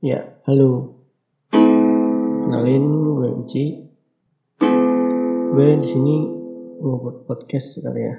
Ya, 0.00 0.32
halo. 0.48 0.96
Kenalin 1.52 3.04
gue 3.04 3.36
Uci. 3.36 3.84
Gue 5.52 5.76
di 5.76 5.84
sini 5.84 6.24
mau 6.80 7.20
podcast 7.28 7.84
kali 7.84 8.08
ya. 8.08 8.16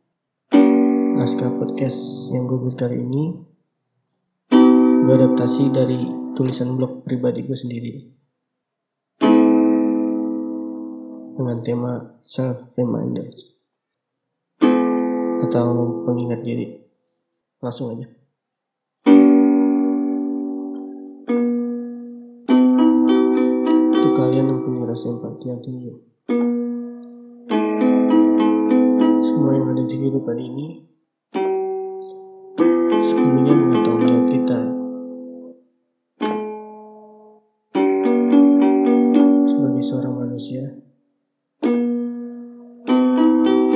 Naskah 1.20 1.60
podcast 1.60 2.32
yang 2.32 2.48
gue 2.48 2.56
buat 2.56 2.80
kali 2.80 3.04
ini 3.04 3.36
gue 5.04 5.12
adaptasi 5.12 5.76
dari 5.76 6.08
tulisan 6.32 6.80
blog 6.80 7.04
pribadi 7.04 7.44
gue 7.44 7.52
sendiri 7.52 7.92
dengan 11.36 11.60
tema 11.60 12.16
self 12.24 12.64
reminders 12.80 13.60
atau 15.44 16.00
pengingat 16.08 16.40
diri. 16.40 16.80
Langsung 17.60 17.92
aja. 17.92 18.08
Rasa 24.88 25.12
empati 25.12 25.52
yang 25.52 25.60
tinggi. 25.60 25.92
Semua 29.20 29.52
yang 29.52 29.68
ada 29.68 29.84
di 29.84 29.96
kehidupan 30.00 30.36
ini 30.40 30.80
sepenuhnya 33.04 33.52
mengetahui 33.52 34.08
jawab 34.08 34.24
kita. 34.32 34.60
Sebagai 39.44 39.84
seorang 39.84 40.14
manusia, 40.16 40.64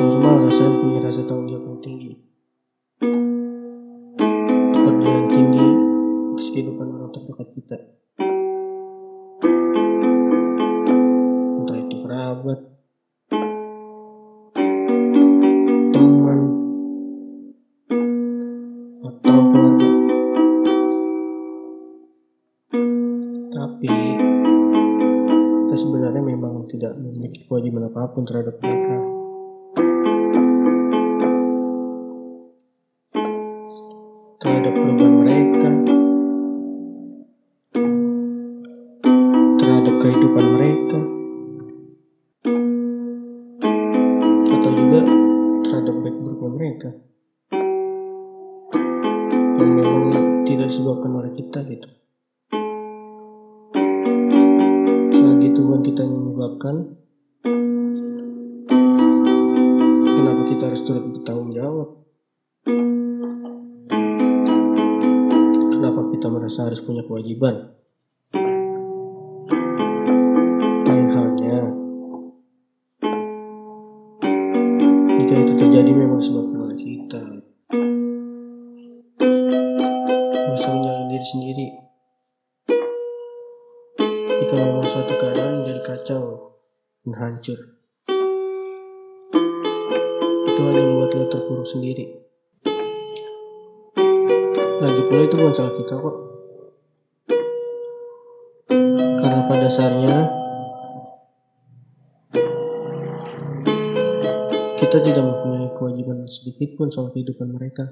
normal 0.00 0.48
rasanya 0.48 0.80
punya 0.80 0.98
rasa 1.04 1.28
tanggung 1.28 1.51
tidak 26.82 26.98
memiliki 26.98 27.46
kewajiban 27.46 27.86
apa 27.86 28.10
pun 28.10 28.26
terhadap 28.26 28.58
mereka. 28.58 28.96
Terhadap 34.42 34.74
perubahan 34.74 35.14
mereka, 35.14 35.70
terhadap 39.62 39.94
kehidupan 40.02 40.46
mereka, 40.58 40.98
atau 44.50 44.70
juga 44.74 45.00
terhadap 45.62 45.94
baik 46.02 46.16
buruknya 46.18 46.50
mereka 46.50 46.90
yang 49.54 49.70
memang 49.78 50.02
tidak 50.42 50.66
disebabkan 50.66 51.14
oleh 51.14 51.30
kita 51.30 51.62
gitu. 51.62 51.86
Selagi 55.14 55.54
Tuhan 55.54 55.86
kita 55.86 56.02
menyebabkan, 56.42 56.98
kenapa 60.02 60.42
kita 60.50 60.62
harus 60.66 60.82
turut 60.82 61.06
bertanggung 61.14 61.54
jawab? 61.54 62.02
Kenapa 65.70 66.00
kita 66.10 66.26
merasa 66.34 66.66
harus 66.66 66.82
punya 66.82 67.06
kewajiban? 67.06 67.78
Lain 70.82 71.06
halnya, 71.14 71.58
jika 75.22 75.34
itu 75.46 75.52
terjadi 75.54 75.90
memang 75.94 76.18
disebabkan 76.18 76.61
Memang 84.82 84.98
suatu 84.98 85.14
keadaan 85.14 85.62
menjadi 85.62 85.94
kacau 85.94 86.58
dan 87.06 87.14
hancur, 87.14 87.54
itu 90.50 90.58
hanya 90.58 90.82
membuat 90.82 91.14
lo 91.14 91.30
terpuruk 91.30 91.62
sendiri. 91.62 92.18
Lagi 94.82 95.06
pula 95.06 95.22
itu 95.22 95.38
bukan 95.38 95.54
salah 95.54 95.70
kita 95.78 95.94
kok. 95.94 96.16
Karena 99.22 99.46
pada 99.46 99.70
dasarnya 99.70 100.14
kita 104.82 104.98
tidak 104.98 105.22
mempunyai 105.22 105.70
kewajiban 105.78 106.26
sedikit 106.26 106.74
pun 106.74 106.90
soal 106.90 107.14
kehidupan 107.14 107.54
mereka. 107.54 107.86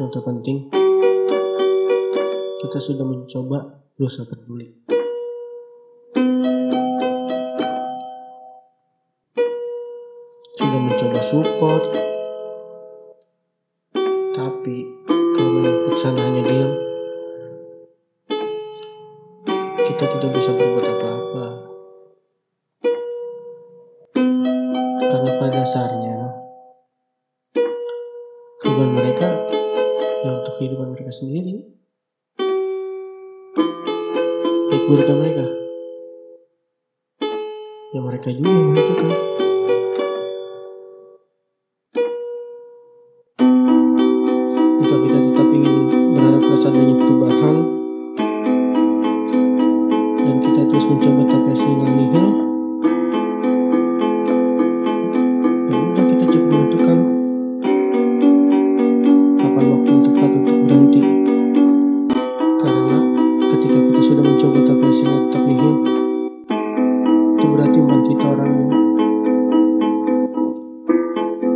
Yang 0.00 0.08
terpenting, 0.16 0.79
kita 2.60 2.76
sudah 2.76 3.08
mencoba 3.08 3.80
berusaha 3.96 4.28
peduli. 4.28 4.68
Sudah 10.60 10.76
mencoba 10.76 11.24
support, 11.24 11.82
tapi 14.36 14.76
kalau 15.32 15.50
memang 15.56 15.76
putusan 15.88 16.20
hanya 16.20 16.42
diam, 16.44 16.72
kita 19.88 20.04
tidak 20.20 20.30
bisa 20.36 20.52
berbuat 20.52 20.84
apa-apa. 20.84 21.46
Karena 25.08 25.30
pada 25.40 25.64
dasarnya, 25.64 26.16
perubahan 28.60 28.92
mereka 28.92 29.28
ya 30.20 30.30
untuk 30.44 30.60
kehidupan 30.60 30.92
mereka 30.92 31.08
sendiri. 31.08 31.79
Buruknya 34.90 35.14
mereka. 35.14 35.44
Ya 37.94 38.00
mereka 38.02 38.28
juga 38.34 38.50
yang 38.50 38.66
menentukan. 38.74 39.10
Jika 44.82 44.96
kita 44.98 45.18
tetap 45.30 45.46
ingin 45.54 45.74
berharap 46.10 46.42
keras 46.42 46.66
adanya 46.66 46.94
perubahan 46.98 47.56
dan 50.26 50.36
kita 50.42 50.60
terus 50.66 50.90
mencoba 50.90 51.22
itu 67.40 67.56
berarti 67.56 67.78
bukan 67.80 68.00
kita 68.04 68.26
orangnya. 68.36 68.68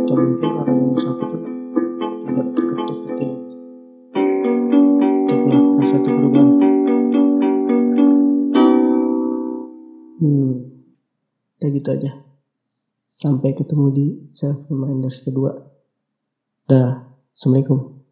Atau 0.01 0.15
mungkin 0.17 0.49
orang 0.57 0.77
yang 0.81 0.89
bersangkutan 0.97 1.41
tidak 2.25 2.47
terketuk 2.57 2.97
hatinya 3.05 3.37
untuk 5.21 5.39
melakukan 5.45 5.85
satu 5.85 6.09
perubahan. 6.09 6.49
Hmm, 10.17 10.51
ya 11.61 11.67
gitu 11.69 11.89
aja. 11.93 12.11
Sampai 13.05 13.53
ketemu 13.53 13.85
di 13.93 14.05
self 14.33 14.65
reminders 14.65 15.21
kedua. 15.21 15.53
Dah, 16.65 17.13
assalamualaikum. 17.37 18.04